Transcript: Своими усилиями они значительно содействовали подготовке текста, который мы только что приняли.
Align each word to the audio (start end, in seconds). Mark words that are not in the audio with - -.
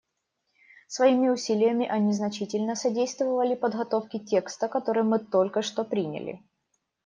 Своими 0.87 1.27
усилиями 1.29 1.85
они 1.85 2.11
значительно 2.13 2.73
содействовали 2.75 3.53
подготовке 3.53 4.17
текста, 4.17 4.67
который 4.67 5.03
мы 5.03 5.19
только 5.19 5.61
что 5.61 5.83
приняли. 5.83 6.41